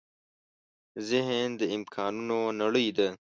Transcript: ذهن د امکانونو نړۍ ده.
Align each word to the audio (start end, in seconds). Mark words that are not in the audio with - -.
ذهن 1.09 1.47
د 1.59 1.61
امکانونو 1.75 2.39
نړۍ 2.61 2.87
ده. 2.97 3.07